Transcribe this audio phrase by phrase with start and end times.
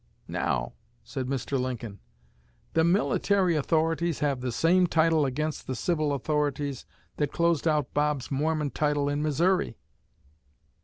[0.27, 0.73] 'Now,'
[1.03, 1.59] said Mr.
[1.61, 1.99] Lincoln,
[2.73, 8.31] 'the military authorities have the same title against the civil authorities that closed out Bob's
[8.31, 9.77] Mormon title in Missouri.'"